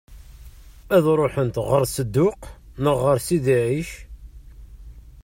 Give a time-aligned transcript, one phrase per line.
[0.95, 2.41] Ad ṛuḥent ɣer Sedduq
[2.83, 3.91] neɣ ɣer Sidi Ɛic?